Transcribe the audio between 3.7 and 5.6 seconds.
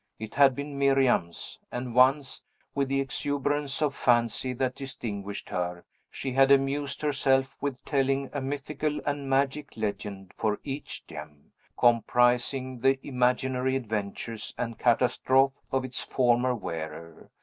of fancy that distinguished